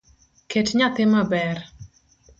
[0.51, 1.57] Ket nyathi maber